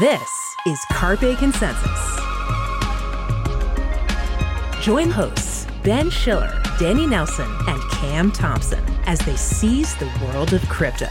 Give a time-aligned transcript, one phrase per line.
[0.00, 2.16] This is Carpe Consensus.
[4.80, 10.66] Join hosts Ben Schiller, Danny Nelson, and Cam Thompson as they seize the world of
[10.70, 11.04] crypto.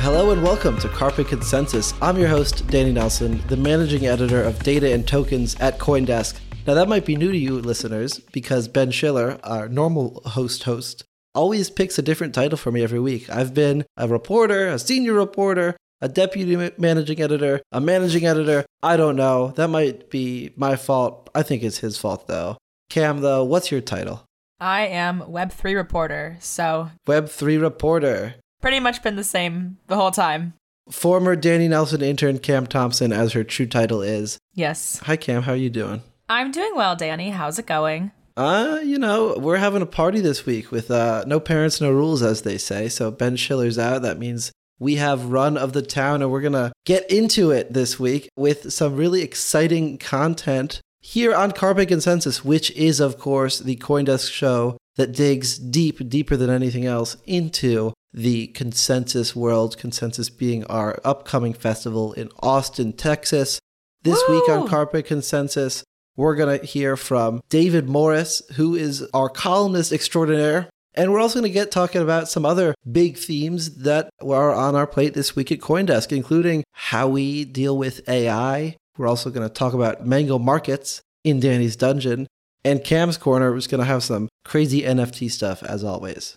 [0.00, 1.92] Hello and welcome to Carpe Consensus.
[2.00, 6.40] I'm your host, Danny Nelson, the managing editor of data and tokens at Coindesk.
[6.66, 11.04] Now, that might be new to you listeners because Ben Schiller, our normal host host,
[11.34, 13.28] always picks a different title for me every week.
[13.30, 18.64] I've been a reporter, a senior reporter, a deputy managing editor, a managing editor.
[18.82, 19.52] I don't know.
[19.56, 21.28] That might be my fault.
[21.34, 22.56] I think it's his fault though.
[22.88, 24.24] Cam, though, what's your title?
[24.58, 26.90] I am Web3 reporter, so.
[27.06, 30.54] Web3 reporter pretty much been the same the whole time.
[30.90, 34.38] Former Danny Nelson intern Cam Thompson, as her true title is.
[34.54, 34.98] Yes.
[35.04, 35.42] Hi, Cam.
[35.42, 36.02] How are you doing?
[36.28, 37.30] I'm doing well, Danny.
[37.30, 38.12] How's it going?
[38.36, 42.22] Uh, you know, we're having a party this week with uh, no parents, no rules,
[42.22, 42.88] as they say.
[42.88, 44.02] So Ben Schiller's out.
[44.02, 48.00] That means we have run of the town, and we're gonna get into it this
[48.00, 53.76] week with some really exciting content here on Carpe Consensus, which is, of course, the
[53.76, 60.64] CoinDesk show that digs deep, deeper than anything else, into the Consensus World, Consensus being
[60.64, 63.58] our upcoming festival in Austin, Texas.
[64.02, 64.34] This Woo!
[64.34, 65.84] week on Carpe Consensus,
[66.16, 70.68] we're going to hear from David Morris, who is our columnist extraordinaire.
[70.94, 74.74] And we're also going to get talking about some other big themes that are on
[74.74, 78.76] our plate this week at Coindesk, including how we deal with AI.
[78.98, 82.26] We're also going to talk about Mango Markets in Danny's Dungeon.
[82.64, 86.36] And Cam's Corner is going to have some crazy NFT stuff, as always.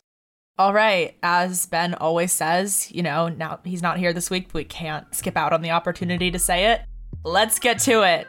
[0.57, 1.17] All right.
[1.23, 5.13] As Ben always says, you know, now he's not here this week, but we can't
[5.15, 6.81] skip out on the opportunity to say it.
[7.23, 8.27] Let's get to it.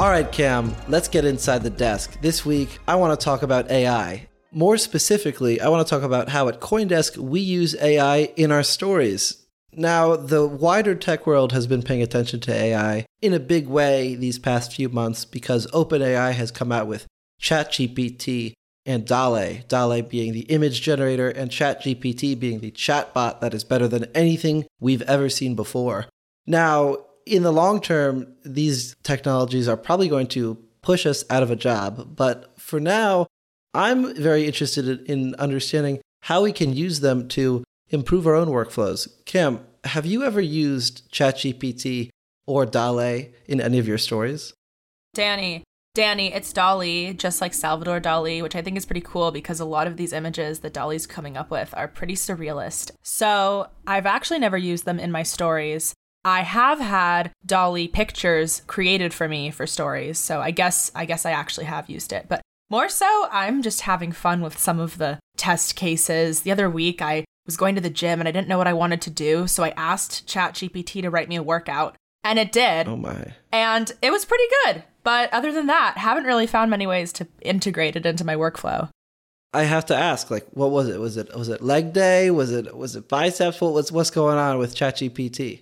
[0.00, 2.18] All right, Cam, let's get inside the desk.
[2.22, 4.26] This week, I want to talk about AI.
[4.50, 8.62] More specifically, I want to talk about how at Coindesk we use AI in our
[8.62, 9.44] stories.
[9.74, 14.14] Now, the wider tech world has been paying attention to AI in a big way
[14.14, 17.06] these past few months because OpenAI has come out with
[17.38, 18.54] ChatGPT
[18.86, 23.86] and DALL-E, DALL-E being the image generator and ChatGPT being the chatbot that is better
[23.86, 26.06] than anything we've ever seen before.
[26.46, 31.50] Now, in the long term, these technologies are probably going to push us out of
[31.50, 33.26] a job, but for now,
[33.72, 39.08] I'm very interested in understanding how we can use them to improve our own workflows.
[39.24, 42.10] Kim, have you ever used ChatGPT
[42.46, 44.52] or DALL-E in any of your stories?
[45.14, 45.62] Danny,
[45.94, 49.64] Danny, it's DALL-E, just like Salvador Dali, which I think is pretty cool because a
[49.64, 52.92] lot of these images that DALL-E's coming up with are pretty surrealist.
[53.02, 55.94] So I've actually never used them in my stories.
[56.24, 61.24] I have had DALL-E pictures created for me for stories, so I guess I guess
[61.24, 62.26] I actually have used it.
[62.28, 66.42] But more so, I'm just having fun with some of the test cases.
[66.42, 68.74] The other week, I was going to the gym and I didn't know what I
[68.74, 72.86] wanted to do, so I asked ChatGPT to write me a workout, and it did.
[72.86, 73.34] Oh my!
[73.50, 74.84] And it was pretty good.
[75.02, 78.90] But other than that, haven't really found many ways to integrate it into my workflow.
[79.54, 81.00] I have to ask, like, what was it?
[81.00, 82.30] Was it was it leg day?
[82.30, 83.60] Was it was it biceps?
[83.60, 85.60] What was what's going on with ChatGPT?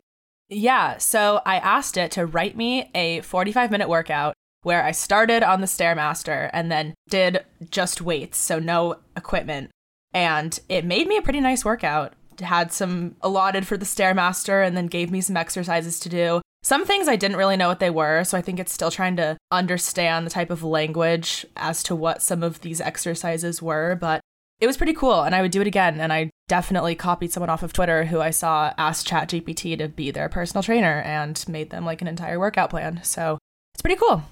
[0.48, 5.42] Yeah, so I asked it to write me a 45 minute workout where I started
[5.42, 9.70] on the Stairmaster and then did just weights, so no equipment.
[10.12, 12.14] And it made me a pretty nice workout.
[12.40, 16.40] Had some allotted for the Stairmaster and then gave me some exercises to do.
[16.62, 19.16] Some things I didn't really know what they were, so I think it's still trying
[19.16, 24.20] to understand the type of language as to what some of these exercises were, but
[24.60, 26.00] it was pretty cool and I would do it again.
[26.00, 30.10] And I definitely copied someone off of Twitter who I saw ask ChatGPT to be
[30.10, 33.00] their personal trainer and made them like an entire workout plan.
[33.04, 33.38] So
[33.74, 34.24] it's pretty cool.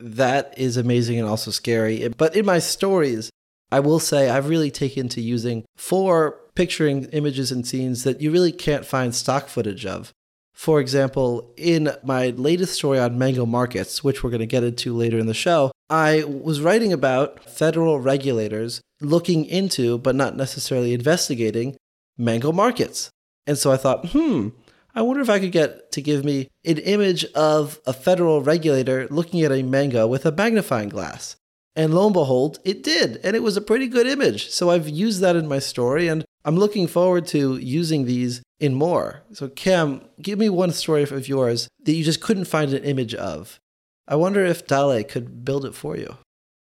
[0.00, 2.06] That is amazing and also scary.
[2.08, 3.30] But in my stories,
[3.70, 8.30] I will say I've really taken to using for picturing images and scenes that you
[8.30, 10.12] really can't find stock footage of.
[10.54, 14.94] For example, in my latest story on mango markets, which we're going to get into
[14.94, 20.94] later in the show, I was writing about federal regulators looking into, but not necessarily
[20.94, 21.76] investigating,
[22.16, 23.10] mango markets.
[23.46, 24.50] And so I thought, hmm,
[24.94, 29.08] I wonder if I could get to give me an image of a federal regulator
[29.10, 31.36] looking at a mango with a magnifying glass.
[31.76, 33.18] And lo and behold, it did.
[33.24, 34.50] And it was a pretty good image.
[34.50, 38.74] So I've used that in my story, and I'm looking forward to using these in
[38.74, 39.22] more.
[39.32, 43.14] So, Cam, give me one story of yours that you just couldn't find an image
[43.14, 43.58] of.
[44.06, 46.18] I wonder if DALL-E could build it for you.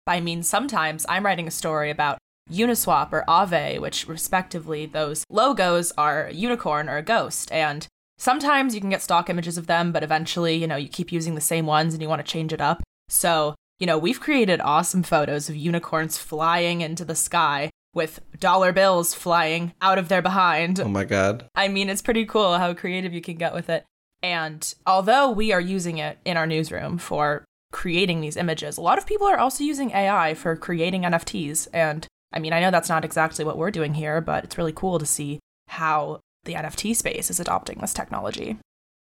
[0.05, 2.17] I mean, sometimes I'm writing a story about
[2.51, 7.49] Uniswap or Aave, which respectively those logos are a unicorn or a ghost.
[7.51, 7.87] And
[8.17, 11.35] sometimes you can get stock images of them, but eventually, you know, you keep using
[11.35, 12.83] the same ones and you want to change it up.
[13.07, 18.71] So, you know, we've created awesome photos of unicorns flying into the sky with dollar
[18.71, 20.79] bills flying out of their behind.
[20.79, 21.47] Oh my God.
[21.55, 23.85] I mean, it's pretty cool how creative you can get with it.
[24.23, 28.97] And although we are using it in our newsroom for creating these images, a lot
[28.97, 31.67] of people are also using AI for creating NFTs.
[31.73, 34.73] And I mean, I know that's not exactly what we're doing here, but it's really
[34.73, 38.57] cool to see how the NFT space is adopting this technology.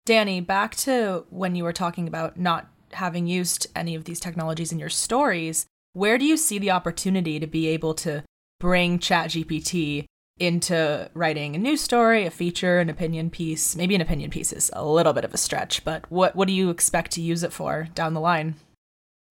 [0.07, 4.73] Danny, back to when you were talking about not having used any of these technologies
[4.73, 8.23] in your stories, where do you see the opportunity to be able to
[8.65, 10.07] bring ChatGPT
[10.39, 13.77] into writing a news story, a feature, an opinion piece?
[13.77, 16.55] Maybe an opinion piece is a little bit of a stretch, but what, what do
[16.55, 18.55] you expect to use it for down the line?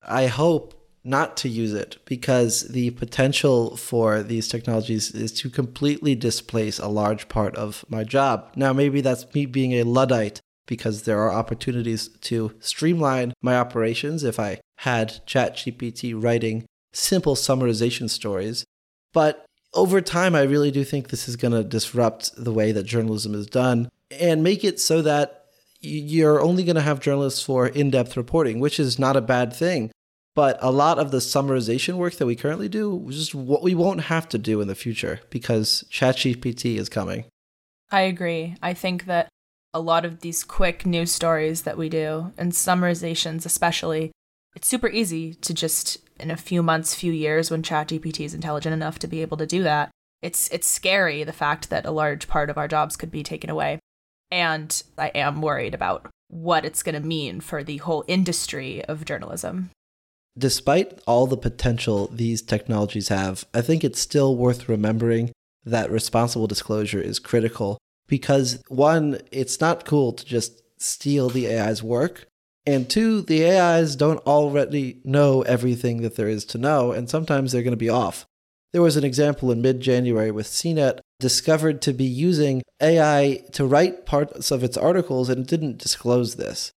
[0.08, 6.14] I hope not to use it because the potential for these technologies is to completely
[6.14, 8.52] displace a large part of my job.
[8.56, 14.24] Now, maybe that's me being a Luddite because there are opportunities to streamline my operations
[14.24, 18.64] if I had ChatGPT writing simple summarization stories.
[19.14, 22.84] But over time, I really do think this is going to disrupt the way that
[22.84, 25.46] journalism is done and make it so that
[25.80, 29.54] you're only going to have journalists for in depth reporting, which is not a bad
[29.54, 29.92] thing.
[30.36, 34.02] But a lot of the summarization work that we currently do just what we won't
[34.02, 37.26] have to do in the future because ChatGPT is coming.
[37.92, 38.56] I agree.
[38.62, 39.30] I think that
[39.74, 44.12] a lot of these quick news stories that we do and summarizations especially,
[44.56, 48.74] it's super easy to just in a few months, few years when ChatGPT is intelligent
[48.74, 49.92] enough to be able to do that.
[50.22, 53.50] It's it's scary the fact that a large part of our jobs could be taken
[53.50, 53.80] away.
[54.32, 59.06] And I am worried about what it's going to mean for the whole industry of
[59.06, 59.70] journalism.
[60.38, 65.32] Despite all the potential these technologies have, I think it's still worth remembering
[65.64, 67.78] that responsible disclosure is critical
[68.08, 72.28] because one, it's not cool to just steal the AI's work.
[72.66, 77.52] And two, the AIs don't already know everything that there is to know, and sometimes
[77.52, 78.26] they're going to be off.
[78.72, 83.66] There was an example in mid January with CNET discovered to be using AI to
[83.66, 86.72] write parts of its articles and didn't disclose this.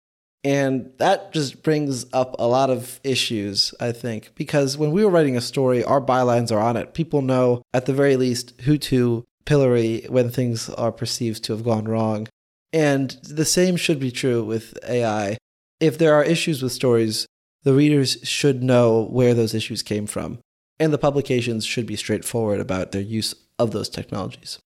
[0.44, 5.10] And that just brings up a lot of issues, I think, because when we were
[5.10, 6.94] writing a story, our bylines are on it.
[6.94, 11.64] People know, at the very least, who to pillory when things are perceived to have
[11.64, 12.28] gone wrong.
[12.72, 15.38] And the same should be true with AI.
[15.81, 17.26] If there are issues with stories,
[17.62, 20.39] the readers should know where those issues came from.
[20.79, 24.58] And the publications should be straightforward about their use of those technologies.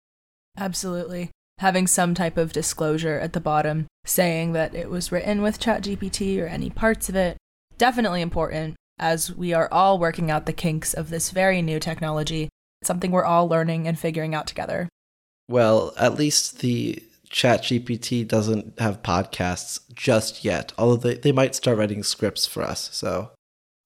[0.57, 1.31] Absolutely
[1.61, 6.41] having some type of disclosure at the bottom saying that it was written with ChatGPT
[6.41, 7.37] or any parts of it.
[7.77, 12.49] Definitely important as we are all working out the kinks of this very new technology.
[12.81, 14.89] It's something we're all learning and figuring out together.
[15.51, 21.79] Well, at least the ChatGPT doesn't have podcasts just yet, although they, they might start
[21.79, 22.91] writing scripts for us.
[22.93, 23.31] So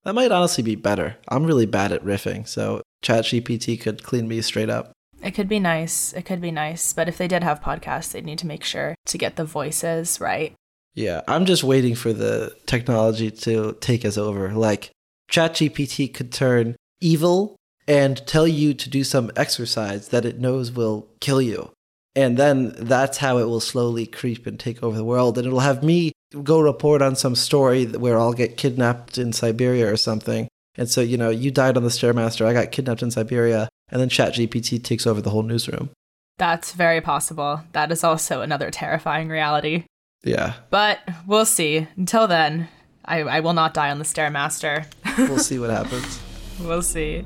[0.03, 1.17] that might honestly be better.
[1.27, 4.91] I'm really bad at riffing, so ChatGPT could clean me straight up.
[5.23, 6.13] It could be nice.
[6.13, 6.93] It could be nice.
[6.93, 10.19] But if they did have podcasts, they'd need to make sure to get the voices
[10.19, 10.53] right.
[10.93, 14.53] Yeah, I'm just waiting for the technology to take us over.
[14.53, 14.91] Like,
[15.31, 17.55] ChatGPT could turn evil
[17.87, 21.71] and tell you to do some exercise that it knows will kill you.
[22.15, 25.37] And then that's how it will slowly creep and take over the world.
[25.37, 29.91] And it'll have me go report on some story where I'll get kidnapped in Siberia
[29.91, 30.47] or something.
[30.77, 34.01] And so, you know, you died on the Stairmaster, I got kidnapped in Siberia and
[34.01, 35.89] then ChatGPT takes over the whole newsroom.
[36.37, 37.63] That's very possible.
[37.71, 39.85] That is also another terrifying reality.
[40.23, 40.53] Yeah.
[40.69, 41.87] But we'll see.
[41.95, 42.67] Until then,
[43.05, 44.85] I, I will not die on the Stairmaster.
[45.17, 46.21] we'll see what happens.
[46.57, 47.25] We'll see.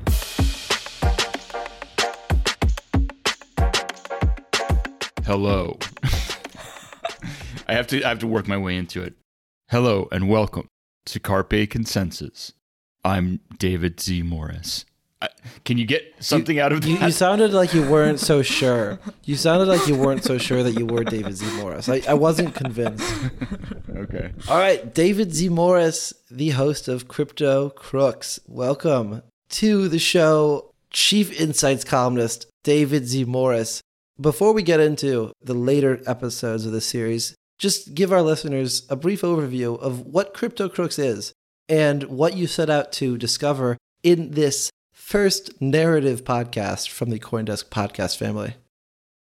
[5.30, 5.78] Hello.
[7.68, 9.14] I have to I have to work my way into it.
[9.68, 10.66] Hello and welcome
[11.06, 12.52] to Carpe Consensus.
[13.04, 14.22] I'm David Z.
[14.22, 14.84] Morris.
[15.22, 15.28] I,
[15.64, 16.88] can you get something out of that?
[16.88, 18.98] You, you sounded like you weren't so sure.
[19.22, 21.46] You sounded like you weren't so sure that you were David Z.
[21.60, 21.88] Morris.
[21.88, 23.08] I, I wasn't convinced.
[23.96, 24.32] okay.
[24.48, 25.48] All right, David Z.
[25.48, 28.40] Morris, the host of Crypto Crooks.
[28.48, 33.26] Welcome to the show, Chief Insights columnist David Z.
[33.26, 33.80] Morris.
[34.20, 38.96] Before we get into the later episodes of the series, just give our listeners a
[38.96, 41.32] brief overview of what Crypto Crooks is
[41.70, 47.70] and what you set out to discover in this first narrative podcast from the Coindesk
[47.70, 48.56] podcast family.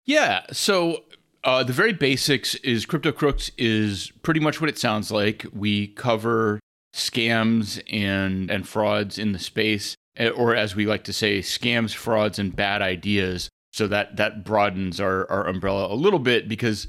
[0.05, 0.43] Yeah.
[0.51, 1.05] So
[1.45, 5.47] uh, the very basics is Crypto Crooks is pretty much what it sounds like.
[5.53, 6.59] We cover
[6.93, 11.95] scams and and frauds in the space, eh, or as we like to say, scams,
[11.95, 13.49] frauds, and bad ideas.
[13.79, 16.89] So that that broadens our, our umbrella a little bit because,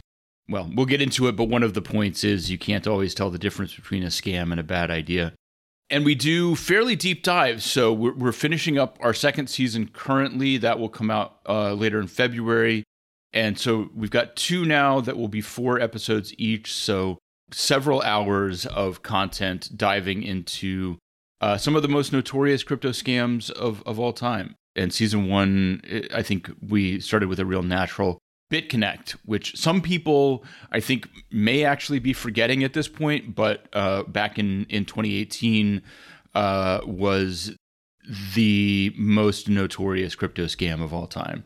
[0.49, 1.35] well, we'll get into it.
[1.35, 4.51] But one of the points is you can't always tell the difference between a scam
[4.51, 5.33] and a bad idea
[5.89, 7.65] and we do fairly deep dives.
[7.65, 10.57] So we're, we're, finishing up our second season currently.
[10.57, 12.83] That will come out uh, later in February.
[13.33, 16.73] And so we've got two now that will be four episodes each.
[16.73, 17.17] So
[17.51, 20.97] several hours of content diving into
[21.41, 24.55] uh, some of the most notorious crypto scams of, of all time.
[24.79, 25.81] And season one,
[26.13, 28.17] I think we started with a real natural
[28.49, 34.03] BitConnect, which some people I think may actually be forgetting at this point, but uh,
[34.03, 35.81] back in, in 2018
[36.33, 37.57] uh, was
[38.33, 41.43] the most notorious crypto scam of all time.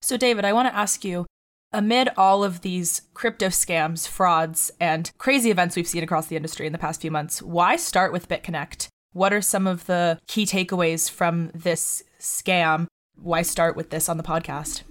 [0.00, 1.26] So, David, I want to ask you
[1.72, 6.66] amid all of these crypto scams, frauds, and crazy events we've seen across the industry
[6.66, 8.86] in the past few months, why start with BitConnect?
[9.12, 12.86] What are some of the key takeaways from this scam?
[13.16, 14.82] Why start with this on the podcast?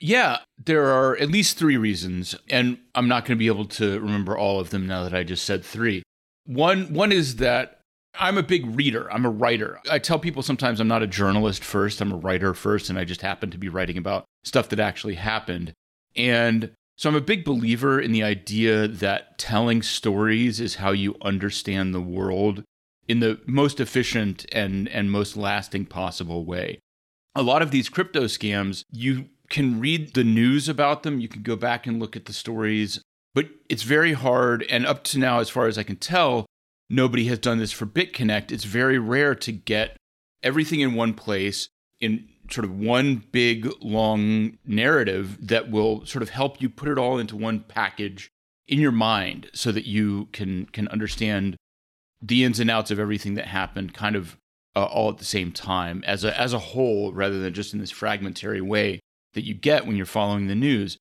[0.00, 4.00] Yeah, there are at least three reasons, and I'm not going to be able to
[4.00, 6.02] remember all of them now that I just said three.
[6.46, 7.80] One, one is that
[8.18, 9.12] I'm a big reader.
[9.12, 9.78] I'm a writer.
[9.90, 13.04] I tell people sometimes I'm not a journalist first, I'm a writer first, and I
[13.04, 15.74] just happen to be writing about stuff that actually happened.
[16.16, 21.14] And so I'm a big believer in the idea that telling stories is how you
[21.22, 22.64] understand the world
[23.10, 26.78] in the most efficient and, and most lasting possible way.
[27.34, 31.18] A lot of these crypto scams, you can read the news about them.
[31.18, 33.02] You can go back and look at the stories,
[33.34, 34.64] but it's very hard.
[34.70, 36.46] And up to now, as far as I can tell,
[36.88, 38.52] nobody has done this for BitConnect.
[38.52, 39.96] It's very rare to get
[40.44, 41.68] everything in one place
[42.00, 46.96] in sort of one big long narrative that will sort of help you put it
[46.96, 48.30] all into one package
[48.68, 51.56] in your mind so that you can can understand
[52.22, 54.36] the ins and outs of everything that happened kind of
[54.76, 57.80] uh, all at the same time as a as a whole rather than just in
[57.80, 59.00] this fragmentary way
[59.34, 60.96] that you get when you're following the news.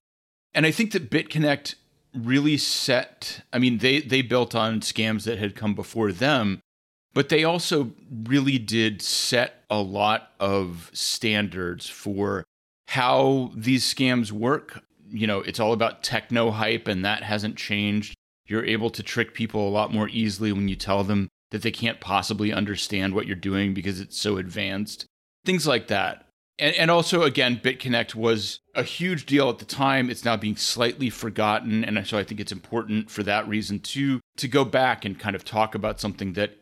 [0.53, 1.75] And I think that BitConnect
[2.15, 6.61] really set I mean they they built on scams that had come before them,
[7.13, 7.91] but they also
[8.23, 12.43] really did set a lot of standards for
[12.87, 14.83] how these scams work.
[15.11, 18.15] You know, it's all about techno hype and that hasn't changed.
[18.49, 21.71] You're able to trick people a lot more easily when you tell them that they
[21.71, 25.05] can't possibly understand what you're doing because it's so advanced.
[25.45, 26.25] Things like that.
[26.57, 30.09] And, and also, again, BitConnect was a huge deal at the time.
[30.09, 31.83] It's now being slightly forgotten.
[31.85, 35.35] And so I think it's important for that reason too, to go back and kind
[35.35, 36.57] of talk about something that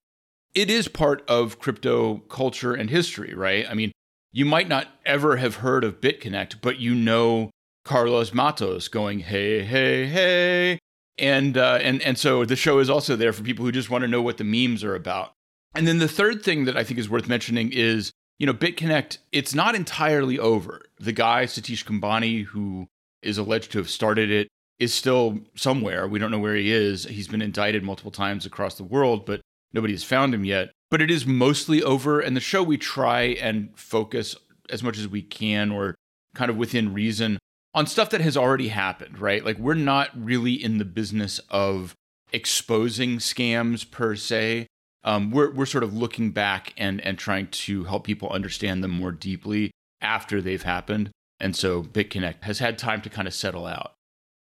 [0.54, 3.66] it is part of crypto culture and history, right?
[3.70, 3.92] I mean,
[4.32, 7.52] you might not ever have heard of BitConnect, but you know
[7.84, 10.80] Carlos Matos going, hey, hey, hey.
[11.20, 14.04] And, uh, and, and so the show is also there for people who just want
[14.04, 15.34] to know what the memes are about.
[15.76, 19.18] And then the third thing that I think is worth mentioning is you know, BitConnect,
[19.32, 20.84] it's not entirely over.
[21.00, 22.88] The guy, Satish Kumbhani, who
[23.22, 24.48] is alleged to have started it,
[24.80, 26.08] is still somewhere.
[26.08, 27.06] We don't know where he is.
[27.06, 29.42] He's been indicted multiple times across the world, but
[29.74, 30.70] nobody has found him yet.
[30.92, 32.20] But it is mostly over.
[32.20, 34.36] And the show, we try and focus
[34.70, 35.96] as much as we can or
[36.36, 37.40] kind of within reason
[37.78, 39.46] on stuff that has already happened, right?
[39.46, 41.94] Like, we're not really in the business of
[42.34, 44.68] exposing scams per se
[45.08, 48.92] um, we're we're sort of looking back and and trying to help people understand them
[48.92, 51.12] more deeply after they've happened.
[51.40, 53.94] And so BitConnect has had time to kind of settle out.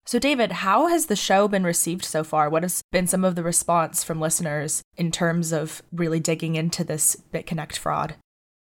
[0.06, 2.48] So, David, how has the show been received so far?
[2.48, 6.84] What has been some of the response from listeners in terms of really digging into
[6.84, 8.14] this BitConnect fraud?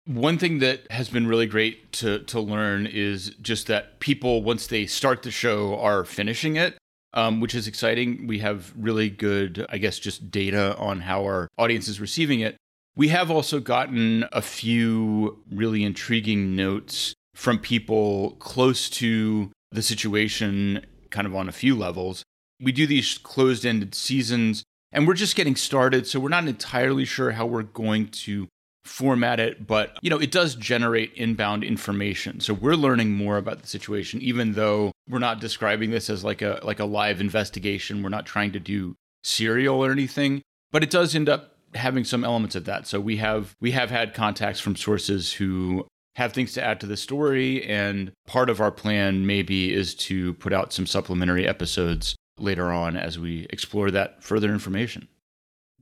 [0.04, 4.66] One thing that has been really great to, to learn is just that people, once
[4.66, 6.76] they start the show, are finishing it
[7.14, 8.26] um, which is exciting.
[8.26, 12.56] We have really good, I guess, just data on how our audience is receiving it.
[12.94, 20.85] We have also gotten a few really intriguing notes from people close to the situation,
[21.11, 22.23] kind of on a few levels.
[22.61, 24.62] We do these closed ended seasons.
[24.94, 28.47] And we're just getting started, so we're not entirely sure how we're going to
[28.85, 32.41] format it, but you know, it does generate inbound information.
[32.41, 36.43] So we're learning more about the situation even though we're not describing this as like
[36.43, 38.03] a like a live investigation.
[38.03, 42.25] We're not trying to do serial or anything, but it does end up having some
[42.25, 42.87] elements of that.
[42.87, 45.87] So we have we have had contacts from sources who
[46.17, 50.35] have things to add to the story and part of our plan maybe is to
[50.35, 55.09] put out some supplementary episodes later on as we explore that further information.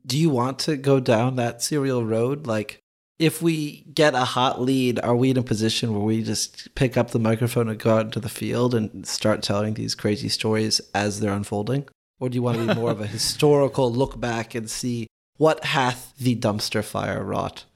[0.07, 2.81] Do you want to go down that serial road like
[3.21, 6.97] if we get a hot lead, are we in a position where we just pick
[6.97, 10.81] up the microphone and go out into the field and start telling these crazy stories
[10.95, 11.87] as they're unfolding?
[12.19, 15.67] Or do you want to be more of a historical look back and see what
[15.67, 17.67] hath the dumpster fire wrought?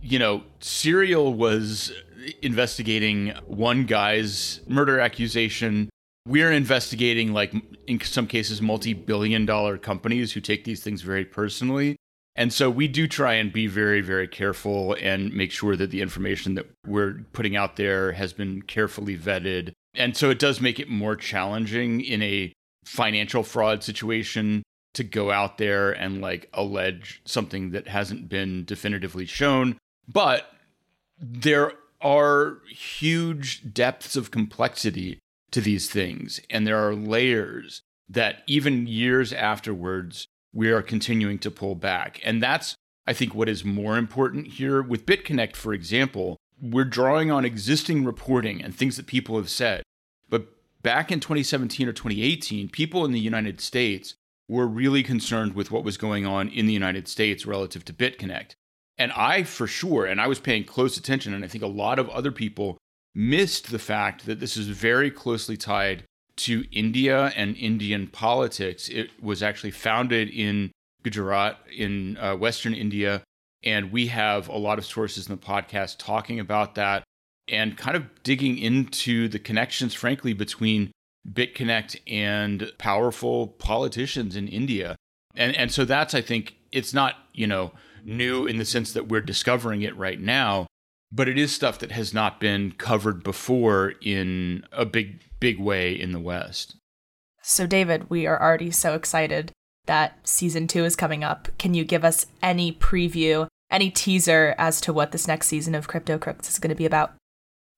[0.00, 1.92] You know, Serial was
[2.40, 5.90] investigating one guy's murder accusation.
[6.26, 7.52] We're investigating, like,
[7.86, 11.96] in some cases, multi billion dollar companies who take these things very personally.
[12.38, 16.00] And so we do try and be very, very careful and make sure that the
[16.00, 19.72] information that we're putting out there has been carefully vetted.
[19.92, 22.52] And so it does make it more challenging in a
[22.84, 24.62] financial fraud situation
[24.94, 29.76] to go out there and like allege something that hasn't been definitively shown.
[30.06, 30.48] But
[31.20, 35.18] there are huge depths of complexity
[35.50, 41.50] to these things, and there are layers that even years afterwards we are continuing to
[41.50, 42.20] pull back.
[42.24, 42.74] And that's,
[43.06, 44.82] I think, what is more important here.
[44.82, 49.82] With BitConnect, for example, we're drawing on existing reporting and things that people have said.
[50.28, 50.48] But
[50.82, 54.14] back in 2017 or 2018, people in the United States
[54.48, 58.52] were really concerned with what was going on in the United States relative to BitConnect.
[58.96, 61.98] And I, for sure, and I was paying close attention, and I think a lot
[61.98, 62.78] of other people
[63.14, 66.04] missed the fact that this is very closely tied
[66.38, 68.88] to India and Indian politics.
[68.88, 73.22] It was actually founded in Gujarat in uh, Western India.
[73.64, 77.02] And we have a lot of sources in the podcast talking about that
[77.48, 80.92] and kind of digging into the connections, frankly, between
[81.28, 84.96] BitConnect and powerful politicians in India.
[85.34, 87.72] And, and so that's, I think, it's not, you know,
[88.04, 90.66] new in the sense that we're discovering it right now,
[91.10, 95.92] but it is stuff that has not been covered before in a big big way
[95.92, 96.76] in the west
[97.42, 99.52] so david we are already so excited
[99.86, 104.80] that season 2 is coming up can you give us any preview any teaser as
[104.80, 107.12] to what this next season of crypto crooks is going to be about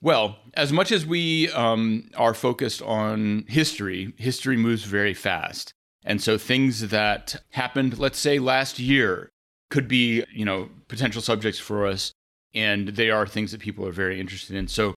[0.02, 5.74] well, as much as we um, are focused on history, history moves very fast.
[6.04, 9.28] And so things that happened, let's say last year,
[9.70, 12.12] could be, you know, potential subjects for us
[12.54, 14.66] and they are things that people are very interested in.
[14.66, 14.94] So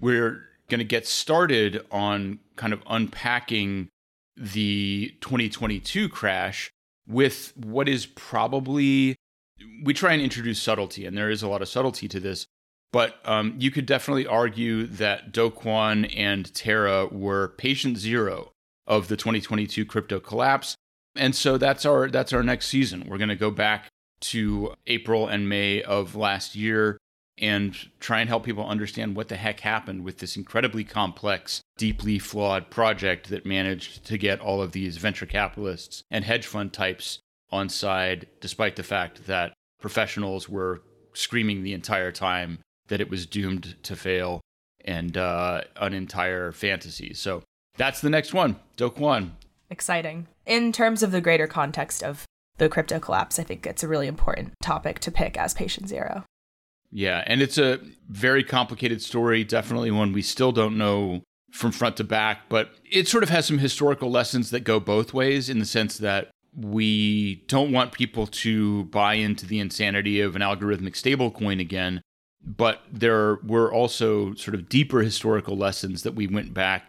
[0.00, 3.88] we're going to get started on kind of unpacking
[4.36, 6.70] the 2022 crash
[7.06, 9.16] with what is probably
[9.84, 12.46] we try and introduce subtlety, and there is a lot of subtlety to this.
[12.92, 18.52] But um, you could definitely argue that Do Kwon and Terra were patient zero
[18.86, 20.76] of the 2022 crypto collapse,
[21.16, 23.06] and so that's our that's our next season.
[23.08, 23.88] We're going to go back
[24.20, 26.98] to April and May of last year
[27.38, 32.18] and try and help people understand what the heck happened with this incredibly complex, deeply
[32.18, 37.18] flawed project that managed to get all of these venture capitalists and hedge fund types
[37.50, 43.26] on side, despite the fact that professionals were screaming the entire time that it was
[43.26, 44.40] doomed to fail
[44.84, 47.14] and uh, an entire fantasy.
[47.14, 47.42] So
[47.76, 49.32] that's the next one, Do Kwon.
[49.70, 50.28] Exciting.
[50.46, 52.24] In terms of the greater context of
[52.58, 56.24] the crypto collapse, I think it's a really important topic to pick as patient zero.
[56.96, 61.96] Yeah, and it's a very complicated story, definitely one we still don't know from front
[61.96, 65.58] to back, but it sort of has some historical lessons that go both ways in
[65.58, 70.94] the sense that we don't want people to buy into the insanity of an algorithmic
[70.94, 72.00] stablecoin again,
[72.44, 76.86] but there were also sort of deeper historical lessons that we went back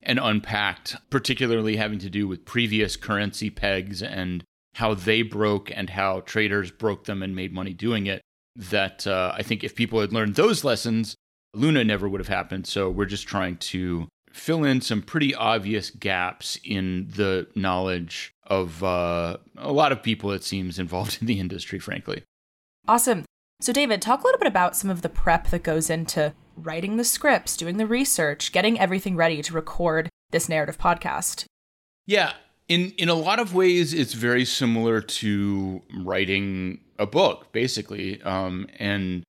[0.00, 4.44] and unpacked, particularly having to do with previous currency pegs and
[4.74, 8.22] how they broke and how traders broke them and made money doing it.
[8.58, 11.14] That uh, I think if people had learned those lessons,
[11.54, 12.66] Luna never would have happened.
[12.66, 18.82] So we're just trying to fill in some pretty obvious gaps in the knowledge of
[18.82, 22.22] uh, a lot of people, it seems, involved in the industry, frankly.
[22.86, 23.24] Awesome.
[23.60, 26.96] So, David, talk a little bit about some of the prep that goes into writing
[26.96, 31.44] the scripts, doing the research, getting everything ready to record this narrative podcast.
[32.06, 32.34] Yeah,
[32.68, 38.20] in in a lot of ways, it's very similar to writing a book, basically.
[38.22, 39.22] Um, and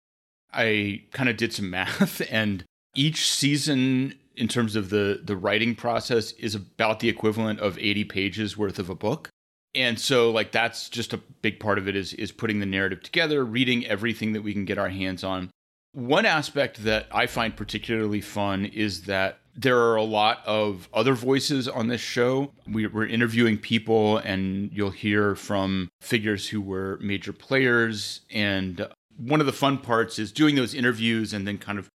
[0.52, 5.74] I kind of did some math, and each season, in terms of the the writing
[5.74, 9.28] process, is about the equivalent of eighty pages worth of a book.
[9.74, 13.02] And so like that's just a big part of it is is putting the narrative
[13.02, 15.50] together, reading everything that we can get our hands on.
[15.92, 21.14] One aspect that I find particularly fun is that there are a lot of other
[21.14, 22.52] voices on this show.
[22.68, 28.20] We, are interviewing people, and you'll hear from figures who were major players.
[28.30, 31.88] And one of the fun parts is doing those interviews and then kind of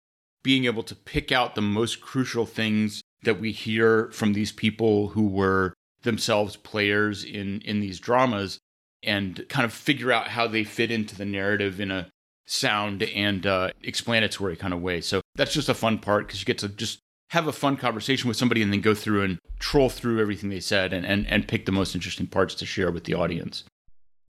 [0.43, 5.10] being able to pick out the most crucial things that we hear from these people
[5.10, 8.58] who were themselves players in in these dramas
[9.04, 12.10] and kind of figure out how they fit into the narrative in a
[12.47, 15.00] sound and uh, explanatory kind of way.
[15.00, 17.00] So that's just a fun part because you get to just
[17.32, 20.60] have a fun conversation with somebody and then go through and troll through everything they
[20.60, 23.63] said and, and, and pick the most interesting parts to share with the audience.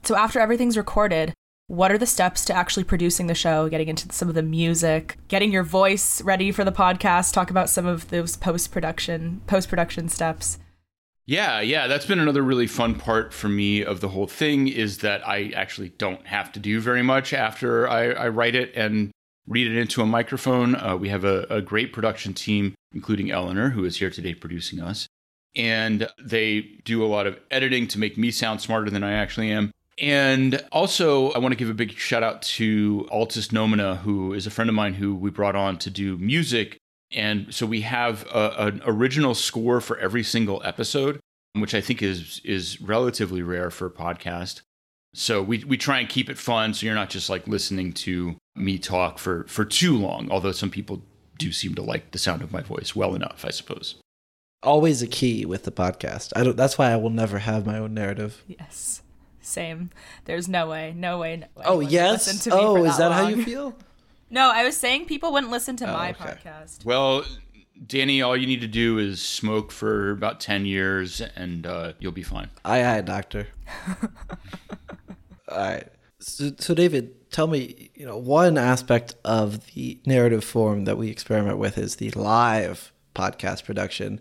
[0.04, 1.34] So after everything's recorded,
[1.66, 5.18] what are the steps to actually producing the show, getting into some of the music,
[5.26, 10.60] getting your voice ready for the podcast, talk about some of those post-production post-production steps?
[11.26, 14.98] Yeah, yeah, that's been another really fun part for me of the whole thing is
[14.98, 19.10] that I actually don't have to do very much after I, I write it and
[19.48, 20.76] read it into a microphone.
[20.76, 24.80] Uh, we have a, a great production team including Eleanor, who is here today producing
[24.80, 25.06] us.
[25.54, 29.50] And they do a lot of editing to make me sound smarter than I actually
[29.50, 29.70] am.
[29.98, 34.46] And also, I want to give a big shout out to Altus Nomina, who is
[34.46, 36.78] a friend of mine who we brought on to do music.
[37.12, 41.20] And so we have a, an original score for every single episode,
[41.54, 44.62] which I think is is relatively rare for a podcast.
[45.14, 48.36] So we, we try and keep it fun, so you're not just like listening to
[48.56, 50.30] me talk for for too long.
[50.30, 51.02] Although some people
[51.42, 53.96] do seem to like the sound of my voice well enough, I suppose.
[54.62, 56.32] Always a key with the podcast.
[56.36, 56.56] I don't.
[56.56, 58.44] That's why I will never have my own narrative.
[58.46, 59.02] Yes,
[59.40, 59.90] same.
[60.24, 61.36] There's no way, no way.
[61.36, 62.46] No oh yes.
[62.50, 63.18] oh, is that long.
[63.18, 63.76] how you feel?
[64.30, 66.36] no, I was saying people wouldn't listen to oh, my okay.
[66.44, 66.84] podcast.
[66.84, 67.24] Well,
[67.84, 72.12] Danny, all you need to do is smoke for about ten years, and uh, you'll
[72.12, 72.50] be fine.
[72.64, 73.48] Aye, aye, doctor.
[75.48, 75.88] all right.
[76.22, 81.08] So, so, David, tell me, you know, one aspect of the narrative form that we
[81.08, 84.20] experiment with is the live podcast production.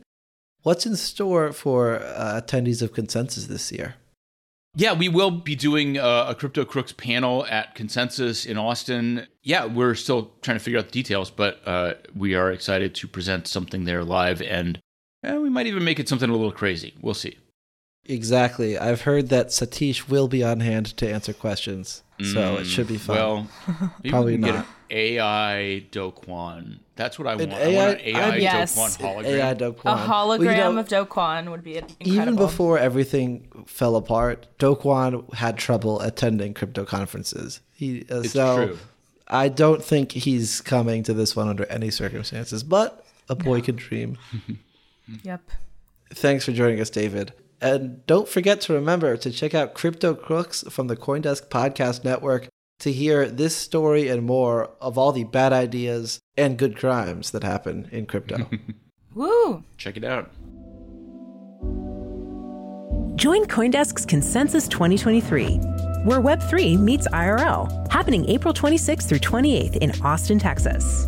[0.63, 3.95] What's in store for uh, attendees of Consensus this year?
[4.75, 9.27] Yeah, we will be doing a, a Crypto Crooks panel at Consensus in Austin.
[9.43, 13.07] Yeah, we're still trying to figure out the details, but uh, we are excited to
[13.07, 14.79] present something there live, and
[15.23, 16.93] eh, we might even make it something a little crazy.
[17.01, 17.37] We'll see.
[18.05, 18.77] Exactly.
[18.77, 22.87] I've heard that Satish will be on hand to answer questions, mm, so it should
[22.87, 23.15] be fun.
[23.15, 23.47] Well,
[24.09, 24.65] probably not.
[24.89, 26.79] AI Do Kwon.
[26.95, 27.53] That's what I want.
[27.53, 28.77] AI, I want an AI yes.
[28.77, 29.25] Kwon hologram.
[29.25, 29.93] AI Do Kwon.
[29.93, 32.13] A hologram well, you know, of Do Kwon would be incredible.
[32.13, 37.61] Even before everything fell apart, Do Kwon had trouble attending crypto conferences.
[37.73, 38.79] He uh, it's so true.
[39.27, 43.63] I don't think he's coming to this one under any circumstances, but a boy no.
[43.63, 44.17] can dream.
[45.23, 45.41] yep.
[46.13, 47.31] Thanks for joining us, David.
[47.61, 52.49] And don't forget to remember to check out Crypto Crooks from the Coindesk Podcast Network
[52.79, 57.43] to hear this story and more of all the bad ideas and good crimes that
[57.43, 58.49] happen in crypto.
[59.13, 59.63] Woo!
[59.77, 60.31] Check it out.
[63.15, 65.57] Join Coindesk's Consensus 2023,
[66.05, 71.07] where Web3 meets IRL, happening April 26th through 28th in Austin, Texas.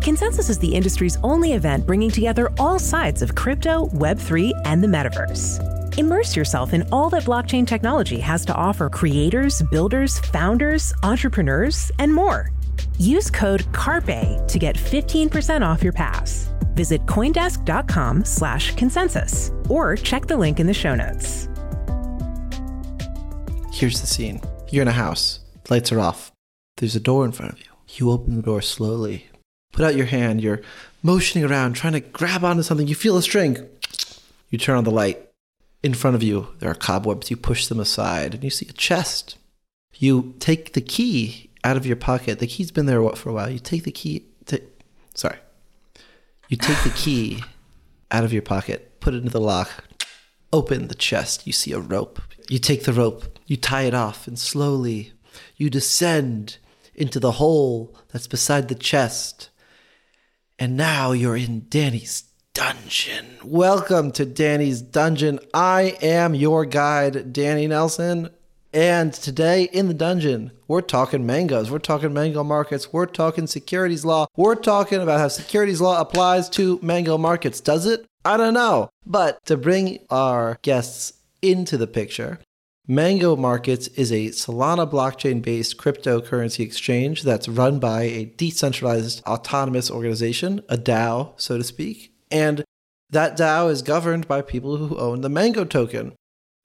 [0.00, 4.88] Consensus is the industry's only event bringing together all sides of crypto, Web3, and the
[4.88, 5.83] metaverse.
[5.96, 12.12] Immerse yourself in all that blockchain technology has to offer creators, builders, founders, entrepreneurs, and
[12.12, 12.50] more.
[12.98, 16.52] Use code CARPE to get 15% off your pass.
[16.74, 21.48] Visit coindesk.com slash consensus or check the link in the show notes.
[23.72, 24.40] Here's the scene.
[24.70, 25.38] You're in a house.
[25.70, 26.32] Lights are off.
[26.78, 27.70] There's a door in front of you.
[27.90, 29.28] You open the door slowly.
[29.72, 30.40] Put out your hand.
[30.40, 30.62] You're
[31.04, 32.88] motioning around, trying to grab onto something.
[32.88, 33.64] You feel a string.
[34.50, 35.20] You turn on the light.
[35.84, 37.30] In front of you, there are cobwebs.
[37.30, 39.36] You push them aside and you see a chest.
[39.94, 42.38] You take the key out of your pocket.
[42.38, 43.50] The key's been there for a while.
[43.50, 44.24] You take the key.
[44.46, 44.62] To,
[45.14, 45.36] sorry.
[46.48, 47.44] You take the key
[48.10, 49.84] out of your pocket, put it into the lock,
[50.54, 51.46] open the chest.
[51.46, 52.18] You see a rope.
[52.48, 55.12] You take the rope, you tie it off, and slowly
[55.56, 56.56] you descend
[56.94, 59.50] into the hole that's beside the chest.
[60.58, 63.36] And now you're in Danny's dungeon.
[63.42, 65.40] Welcome to Danny's dungeon.
[65.52, 68.30] I am your guide, Danny Nelson.
[68.72, 71.68] And today in the dungeon, we're talking mangoes.
[71.68, 72.92] We're talking mango markets.
[72.92, 74.26] We're talking securities law.
[74.36, 77.60] We're talking about how securities law applies to mango markets.
[77.60, 78.06] Does it?
[78.24, 78.88] I don't know.
[79.04, 81.12] But to bring our guests
[81.42, 82.38] into the picture,
[82.86, 89.90] Mango Markets is a Solana blockchain based cryptocurrency exchange that's run by a decentralized autonomous
[89.90, 92.13] organization, a DAO, so to speak.
[92.34, 92.64] And
[93.10, 96.14] that DAO is governed by people who own the Mango token.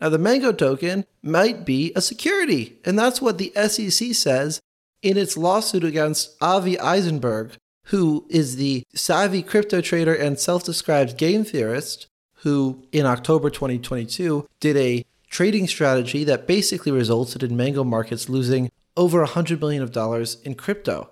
[0.01, 4.59] Now, the Mango token might be a security, and that's what the SEC says
[5.03, 7.51] in its lawsuit against Avi Eisenberg,
[7.85, 12.07] who is the savvy crypto trader and self described game theorist
[12.41, 18.71] who, in October 2022, did a trading strategy that basically resulted in Mango Markets losing
[18.97, 21.09] over 100 million of dollars in crypto.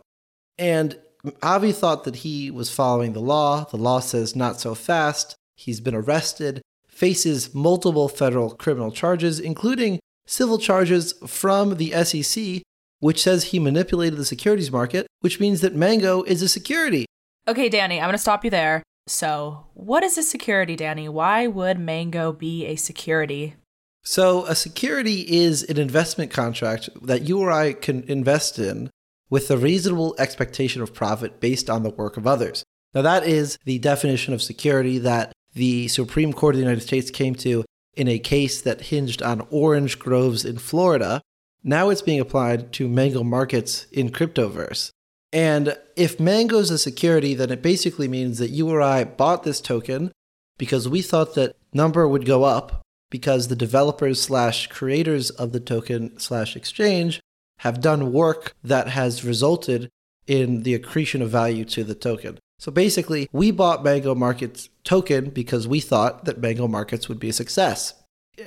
[0.58, 0.98] And
[1.42, 3.66] Avi thought that he was following the law.
[3.66, 5.36] The law says not so fast.
[5.56, 12.62] He's been arrested, faces multiple federal criminal charges, including civil charges from the SEC,
[13.00, 17.06] which says he manipulated the securities market, which means that Mango is a security.
[17.48, 18.84] Okay, Danny, I'm going to stop you there.
[19.08, 21.08] So, what is a security, Danny?
[21.08, 23.56] Why would Mango be a security?
[24.04, 28.90] So, a security is an investment contract that you or I can invest in
[29.30, 32.64] with a reasonable expectation of profit based on the work of others.
[32.94, 37.12] Now, that is the definition of security that the Supreme Court of the United States
[37.12, 41.22] came to in a case that hinged on orange groves in Florida.
[41.64, 44.92] Now it's being applied to Mango markets in cryptoverse.
[45.34, 49.44] And if Mango is a security, then it basically means that you or I bought
[49.44, 50.12] this token
[50.58, 55.60] because we thought that number would go up because the developers slash creators of the
[55.60, 57.20] token slash exchange
[57.60, 59.90] have done work that has resulted
[60.28, 62.38] in the accretion of value to the token.
[62.60, 67.30] So basically, we bought Mango Markets token because we thought that Mango Markets would be
[67.30, 67.94] a success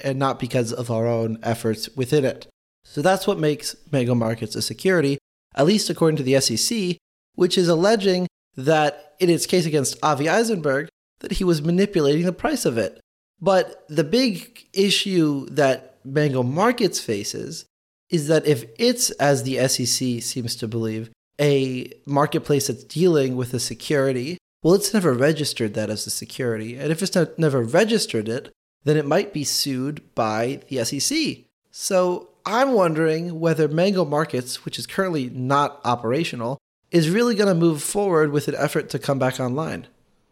[0.05, 2.47] and not because of our own efforts within it.
[2.85, 5.19] So that's what makes Mango Markets a security,
[5.55, 6.97] at least according to the SEC,
[7.35, 10.89] which is alleging that in its case against Avi Eisenberg,
[11.21, 13.01] that he was manipulating the price of it.
[13.41, 17.65] But the big issue that Mango Markets faces
[18.11, 23.55] is that if it's, as the SEC seems to believe, a marketplace that's dealing with
[23.55, 26.77] a security, well, it's never registered that as a security.
[26.77, 28.53] And if it's not, never registered it,
[28.85, 31.45] then it might be sued by the SEC.
[31.71, 36.59] So I'm wondering whether Mango Markets, which is currently not operational,
[36.91, 39.87] is really going to move forward with an effort to come back online.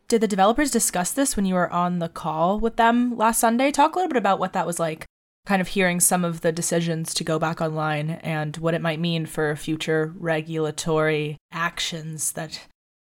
[0.08, 3.70] Did the developers discuss this when you were on the call with them last Sunday?
[3.70, 5.06] Talk a little bit about what that was like
[5.48, 9.00] kind of hearing some of the decisions to go back online and what it might
[9.00, 12.66] mean for future regulatory actions that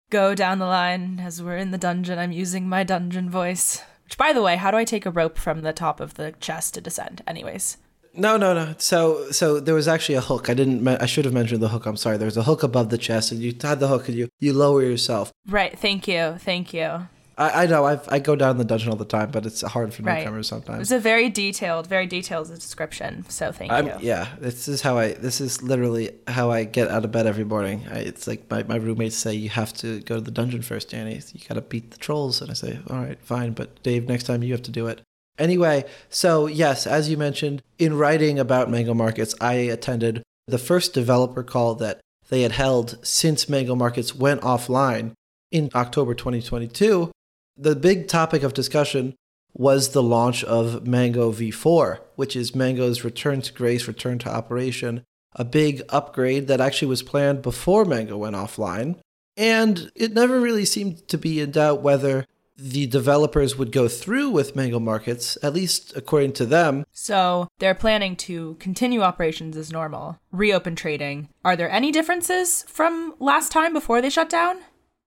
[0.09, 2.17] go down the line as we're in the dungeon.
[2.17, 3.83] I'm using my dungeon voice.
[4.05, 6.33] Which, by the way, how do I take a rope from the top of the
[6.39, 7.23] chest to descend?
[7.27, 7.77] Anyways.
[8.15, 8.77] No, no, no.
[8.79, 10.49] So, so there was actually a hook.
[10.49, 10.87] I didn't.
[10.87, 11.87] I should have mentioned the hook.
[11.87, 12.19] I'm sorry.
[12.19, 14.53] There was a hook above the chest, and you had the hook, and you you
[14.53, 15.33] lower yourself.
[15.49, 15.77] Right.
[15.77, 16.37] Thank you.
[16.39, 17.09] Thank you.
[17.39, 19.95] I, I know I've, I go down the dungeon all the time, but it's hard
[19.95, 20.19] for right.
[20.19, 20.83] newcomers sometimes.
[20.83, 23.25] It's a very detailed, very detailed description.
[23.29, 23.95] So thank I'm, you.
[24.01, 25.13] Yeah, this is how I.
[25.13, 27.87] This is literally how I get out of bed every morning.
[27.91, 30.91] I, it's like my, my roommates say you have to go to the dungeon first,
[30.91, 31.21] Danny.
[31.33, 34.25] You got to beat the trolls, and I say, all right, fine, but Dave, next
[34.25, 35.01] time you have to do it.
[35.39, 40.93] Anyway, so yes, as you mentioned, in writing about Mango Markets, I attended the first
[40.93, 45.13] developer call that they had held since Mango Markets went offline
[45.53, 47.13] in October 2022
[47.59, 49.15] the big topic of discussion
[49.53, 55.03] was the launch of Mango V4, which is Mango's return to grace, return to operation,
[55.35, 58.97] a big upgrade that actually was planned before Mango went offline.
[59.37, 62.25] And it never really seemed to be in doubt whether
[62.57, 66.85] the developers would go through with Mango Markets, at least according to them.
[66.93, 71.29] So they're planning to continue operations as normal, reopen trading.
[71.45, 74.59] Are there any differences from last time before they shut down?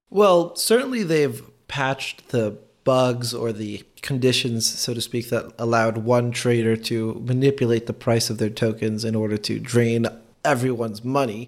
[0.09, 6.31] Well, certainly they've patched the bugs or the conditions, so to speak, that allowed one
[6.31, 10.05] trader to manipulate the price of their tokens in order to drain
[10.43, 11.47] everyone's money.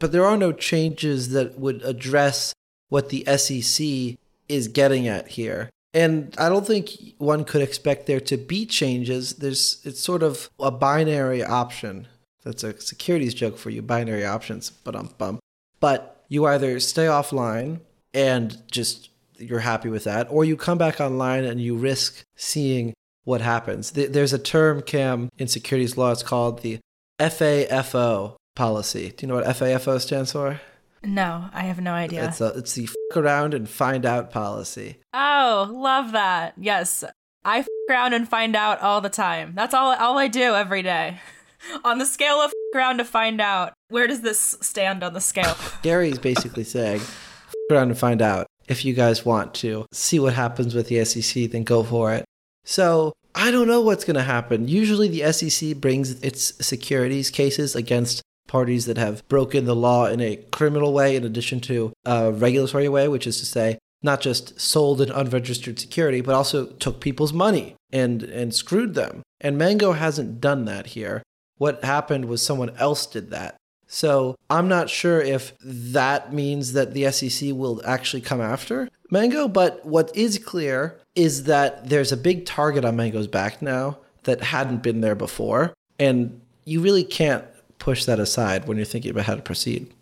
[0.00, 2.52] But there are no changes that would address
[2.88, 5.70] what the SEC is getting at here.
[5.94, 9.34] And I don't think one could expect there to be changes.
[9.34, 12.08] There's it's sort of a binary option.
[12.42, 15.38] That's a securities joke for you, binary options, but um bum.
[15.78, 17.80] But you either stay offline
[18.12, 22.94] and just you're happy with that, or you come back online and you risk seeing
[23.24, 23.92] what happens.
[23.92, 26.10] There's a term, Cam, in securities law.
[26.12, 26.78] It's called the
[27.20, 29.12] FAFO policy.
[29.16, 30.60] Do you know what FAFO stands for?
[31.02, 32.28] No, I have no idea.
[32.28, 34.98] It's, a, it's the f around and find out policy.
[35.14, 36.54] Oh, love that.
[36.58, 37.04] Yes,
[37.44, 39.52] I f around and find out all the time.
[39.54, 41.18] That's all, all I do every day.
[41.84, 45.20] on the scale of f around to find out, where does this stand on the
[45.20, 45.56] scale?
[45.82, 50.34] Gary's basically saying, f around and find out if you guys want to see what
[50.34, 52.24] happens with the SEC, then go for it.
[52.64, 54.68] So I don't know what's going to happen.
[54.68, 60.20] Usually the SEC brings its securities cases against parties that have broken the law in
[60.20, 64.58] a criminal way in addition to a regulatory way, which is to say not just
[64.60, 69.22] sold an unregistered security, but also took people's money and, and screwed them.
[69.40, 71.22] And Mango hasn't done that here.
[71.58, 73.56] What happened was someone else did that.
[73.92, 79.48] So I'm not sure if that means that the SEC will actually come after Mango,
[79.48, 84.40] but what is clear is that there's a big target on Mango's back now that
[84.40, 85.74] hadn't been there before.
[85.98, 87.44] And you really can't
[87.78, 89.92] push that aside when you're thinking about how to proceed.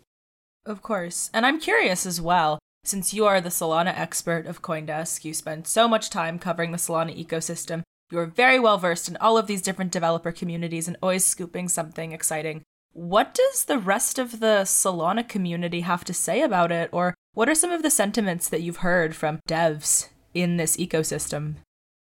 [0.67, 1.31] Of course.
[1.33, 5.65] And I'm curious as well, since you are the Solana expert of Coindesk, you spend
[5.65, 7.81] so much time covering the Solana ecosystem.
[8.11, 11.69] You are very well versed in all of these different developer communities and always scooping
[11.69, 12.61] something exciting.
[12.99, 16.89] What does the rest of the Solana community have to say about it?
[16.91, 21.55] Or what are some of the sentiments that you've heard from devs in this ecosystem?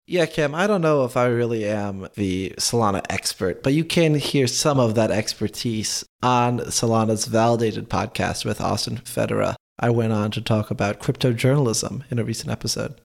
[0.08, 4.16] Yeah, Kim, I don't know if I really am the Solana expert, but you can
[4.16, 9.54] hear some of that expertise on Solana's Validated podcast with Austin Federa.
[9.78, 13.00] I went on to talk about crypto journalism in a recent episode.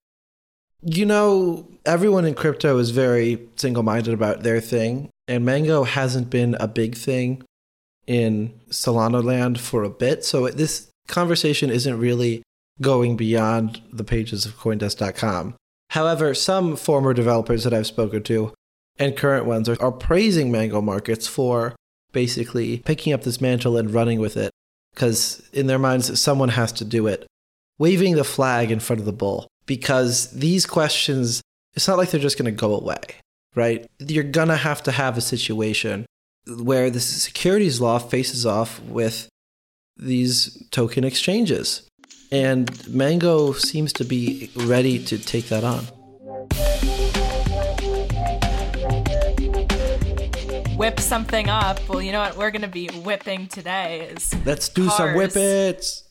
[0.81, 6.31] You know, everyone in crypto is very single minded about their thing, and Mango hasn't
[6.31, 7.43] been a big thing
[8.07, 10.25] in Solana land for a bit.
[10.25, 12.43] So this conversation isn't really
[12.81, 15.55] going beyond the pages of Coindesk.com.
[15.91, 18.53] However, some former developers that I've spoken to
[18.99, 21.77] and current ones are, are praising Mango Markets for
[22.13, 24.51] basically picking up this mantle and running with it
[24.95, 27.27] because in their minds, someone has to do it.
[27.79, 31.43] Waving the flag in front of the bull because these questions,
[31.75, 33.03] it's not like they're just going to go away,
[33.55, 33.87] right?
[33.99, 36.07] You're going to have to have a situation
[36.47, 39.29] where the securities law faces off with
[39.97, 41.89] these token exchanges.
[42.31, 45.85] And Mango seems to be ready to take that on.
[50.77, 51.89] Whip something up.
[51.89, 54.97] Well, you know what we're going to be whipping today is Let's do cars.
[54.97, 56.03] some whippets.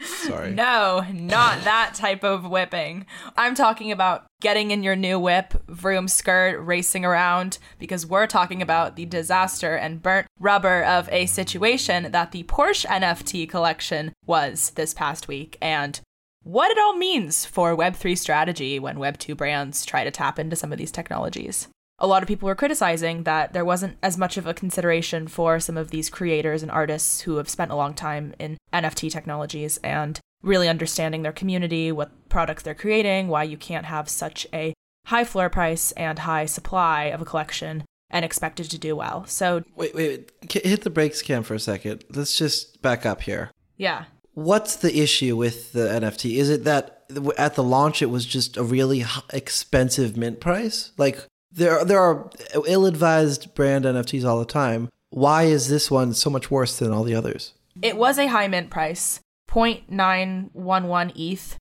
[0.00, 0.52] Sorry.
[0.52, 3.06] No, not that type of whipping.
[3.36, 8.62] I'm talking about getting in your new whip, vroom skirt, racing around, because we're talking
[8.62, 14.70] about the disaster and burnt rubber of a situation that the Porsche NFT collection was
[14.70, 16.00] this past week, and
[16.42, 20.72] what it all means for Web3 strategy when Web2 brands try to tap into some
[20.72, 21.68] of these technologies
[22.00, 25.60] a lot of people were criticizing that there wasn't as much of a consideration for
[25.60, 29.78] some of these creators and artists who have spent a long time in NFT technologies
[29.84, 34.72] and really understanding their community, what products they're creating, why you can't have such a
[35.06, 39.26] high floor price and high supply of a collection and expect it to do well.
[39.26, 42.04] So wait, wait, hit the brakes, Cam, for a second.
[42.10, 43.50] Let's just back up here.
[43.76, 44.04] Yeah.
[44.32, 46.36] What's the issue with the NFT?
[46.36, 47.04] Is it that
[47.36, 50.92] at the launch it was just a really expensive mint price?
[50.96, 52.30] Like there, there are
[52.66, 54.88] ill-advised brand NFTs all the time.
[55.10, 57.54] Why is this one so much worse than all the others?
[57.82, 59.20] It was a high mint price.
[59.50, 61.56] 0.911 ETH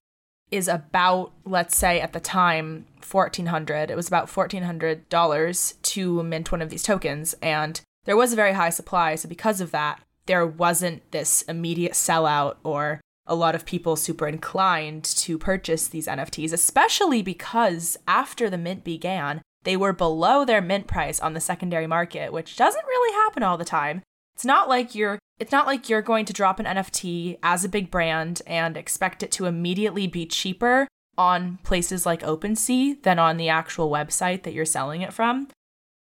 [0.52, 6.62] is about, let's say at the time, 1400 It was about $1,400 to mint one
[6.62, 7.34] of these tokens.
[7.41, 9.15] And there was a very high supply.
[9.15, 14.28] So, because of that, there wasn't this immediate sellout or a lot of people super
[14.28, 20.62] inclined to purchase these NFTs, especially because after the mint began, they were below their
[20.62, 24.02] mint price on the secondary market, which doesn't really happen all the time.
[24.36, 27.69] It's not like you're it's not like you're going to drop an NFT as a
[27.69, 33.38] big brand and expect it to immediately be cheaper on places like OpenSea than on
[33.38, 35.48] the actual website that you're selling it from.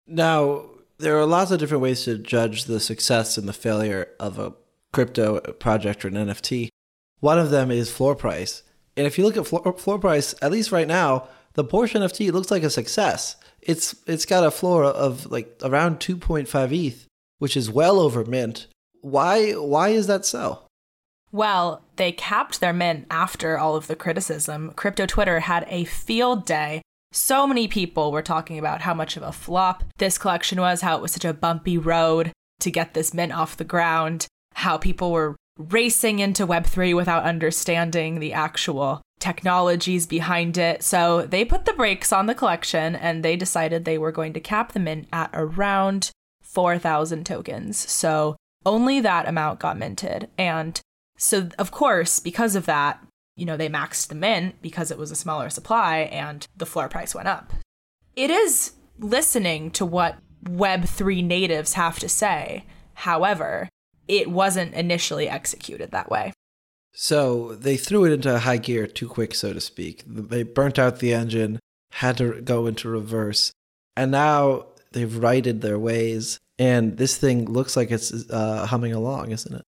[0.07, 0.65] Now,
[0.97, 4.53] there are lots of different ways to judge the success and the failure of a
[4.93, 6.69] crypto project or an NFT.
[7.19, 8.63] One of them is floor price.
[8.95, 12.11] And if you look at floor, floor price, at least right now, the portion of
[12.13, 13.37] NFT looks like a success.
[13.61, 17.07] It's it's got a floor of like around 2.5 ETH,
[17.39, 18.67] which is well over mint.
[19.01, 20.61] Why why is that so?
[21.31, 24.71] Well, they capped their mint after all of the criticism.
[24.75, 26.81] Crypto Twitter had a field day.
[27.11, 30.97] So many people were talking about how much of a flop this collection was, how
[30.97, 35.11] it was such a bumpy road to get this mint off the ground, how people
[35.11, 40.83] were racing into Web3 without understanding the actual technologies behind it.
[40.83, 44.39] So they put the brakes on the collection and they decided they were going to
[44.39, 46.11] cap the mint at around
[46.41, 47.77] 4,000 tokens.
[47.77, 48.35] So
[48.65, 50.29] only that amount got minted.
[50.37, 50.79] And
[51.17, 52.99] so, of course, because of that,
[53.35, 56.87] you know, they maxed the mint because it was a smaller supply and the floor
[56.87, 57.53] price went up.
[58.15, 62.65] It is listening to what Web3 natives have to say.
[62.93, 63.67] However,
[64.07, 66.31] it wasn't initially executed that way.
[66.95, 70.03] So they threw it into high gear too quick, so to speak.
[70.07, 71.59] They burnt out the engine,
[71.91, 73.51] had to go into reverse,
[73.95, 76.39] and now they've righted their ways.
[76.57, 79.63] And this thing looks like it's uh, humming along, isn't it?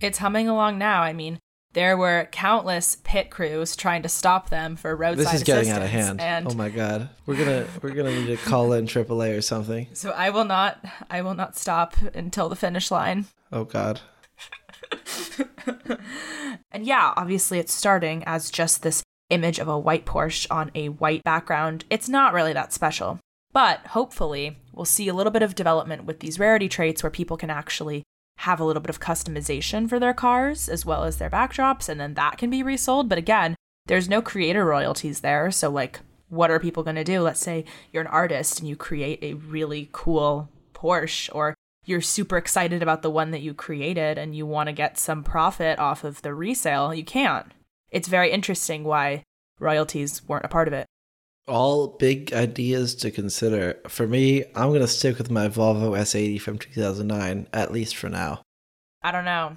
[0.00, 1.00] It's humming along now.
[1.00, 1.38] I mean,
[1.72, 5.40] there were countless pit crews trying to stop them for roadside assistance.
[5.40, 6.20] This is getting out of hand.
[6.20, 7.08] And oh my god.
[7.26, 9.86] We're gonna we're gonna need to call in AAA or something.
[9.92, 13.26] so I will not I will not stop until the finish line.
[13.52, 14.00] Oh god.
[16.76, 20.90] And yeah, obviously it's starting as just this image of a white Porsche on a
[20.90, 21.86] white background.
[21.88, 23.18] It's not really that special.
[23.52, 27.38] But hopefully, we'll see a little bit of development with these rarity traits where people
[27.38, 28.02] can actually
[28.40, 31.98] have a little bit of customization for their cars as well as their backdrops, and
[31.98, 33.08] then that can be resold.
[33.08, 33.56] But again,
[33.86, 35.50] there's no creator royalties there.
[35.50, 37.22] So, like, what are people going to do?
[37.22, 41.54] Let's say you're an artist and you create a really cool Porsche, or
[41.86, 45.22] you're super excited about the one that you created and you want to get some
[45.22, 46.92] profit off of the resale.
[46.92, 47.46] You can't.
[47.90, 49.22] It's very interesting why
[49.58, 50.86] royalties weren't a part of it.
[51.46, 53.78] All big ideas to consider.
[53.86, 58.42] For me, I'm gonna stick with my Volvo S80 from 2009, at least for now.
[59.02, 59.56] I don't know.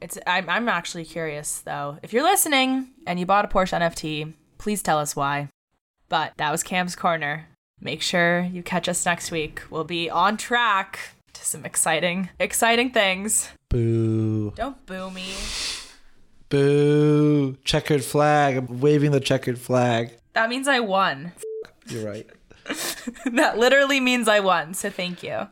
[0.00, 1.98] It's I'm I'm actually curious though.
[2.02, 5.50] If you're listening and you bought a Porsche NFT, please tell us why.
[6.08, 7.48] But that was Cam's corner.
[7.80, 9.60] Make sure you catch us next week.
[9.68, 13.50] We'll be on track to some exciting exciting things.
[13.68, 14.52] Boo.
[14.56, 15.32] Don't boo me.
[16.48, 17.56] Boo.
[17.64, 18.56] Checkered flag.
[18.56, 20.12] I'm waving the checkered flag.
[20.32, 21.32] That means I won.
[21.88, 22.26] You're right.
[23.32, 25.48] that literally means I won, so thank you.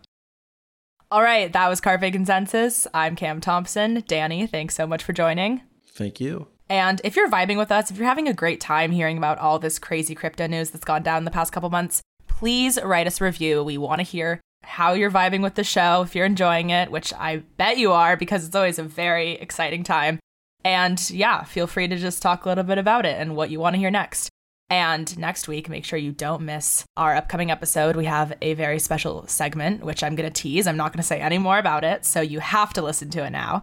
[1.10, 2.86] All right, that was Carpe Consensus.
[2.92, 4.02] I'm Cam Thompson.
[4.08, 5.62] Danny, thanks so much for joining.
[5.86, 6.48] Thank you.
[6.68, 9.58] And if you're vibing with us, if you're having a great time hearing about all
[9.58, 13.24] this crazy crypto news that's gone down the past couple months, please write us a
[13.24, 13.62] review.
[13.62, 17.12] We want to hear how you're vibing with the show, if you're enjoying it, which
[17.14, 20.18] I bet you are because it's always a very exciting time.
[20.64, 23.60] And yeah, feel free to just talk a little bit about it and what you
[23.60, 24.30] want to hear next.
[24.70, 27.96] And next week, make sure you don't miss our upcoming episode.
[27.96, 30.66] We have a very special segment, which I'm going to tease.
[30.66, 32.04] I'm not going to say any more about it.
[32.04, 33.60] So you have to listen to it now.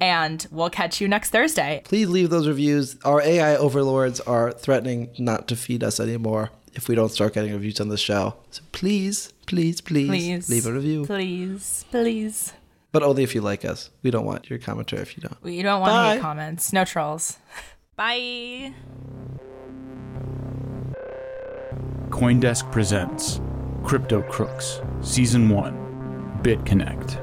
[0.00, 1.82] And we'll catch you next Thursday.
[1.84, 2.96] Please leave those reviews.
[3.04, 7.52] Our AI overlords are threatening not to feed us anymore if we don't start getting
[7.52, 8.34] reviews on the show.
[8.50, 10.48] So please, please, please, Please.
[10.50, 11.04] leave a review.
[11.06, 12.52] Please, please.
[12.92, 13.90] But only if you like us.
[14.02, 15.42] We don't want your commentary if you don't.
[15.42, 16.14] We don't want Bye.
[16.14, 16.72] hate comments.
[16.72, 17.38] No trolls.
[17.96, 18.72] Bye.
[22.10, 23.40] Coindesk presents
[23.82, 27.20] Crypto Crooks, Season 1 BitConnect.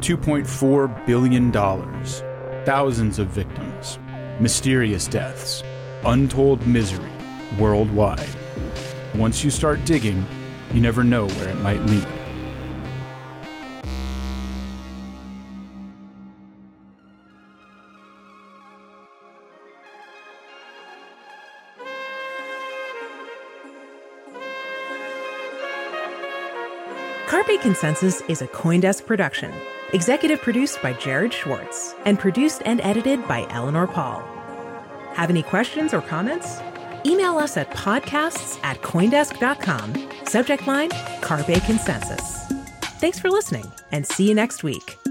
[0.00, 1.50] $2.4 billion,
[2.64, 3.98] thousands of victims,
[4.38, 5.64] mysterious deaths,
[6.04, 7.10] untold misery
[7.58, 8.28] worldwide.
[9.14, 10.24] Once you start digging,
[10.72, 12.06] you never know where it might lead.
[27.26, 29.52] Carpe Consensus is a Coindesk production,
[29.92, 34.20] executive produced by Jared Schwartz, and produced and edited by Eleanor Paul.
[35.14, 36.58] Have any questions or comments?
[37.04, 40.08] Email us at podcasts at Coindesk.com.
[40.24, 40.90] Subject line
[41.20, 42.46] Carpe Consensus.
[43.00, 45.07] Thanks for listening and see you next week.